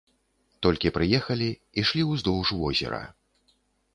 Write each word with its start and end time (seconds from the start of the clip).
Толькі 0.65 0.91
прыехалі, 0.95 1.49
ішлі 1.83 2.03
ўздоўж 2.11 2.47
возера. 2.61 3.03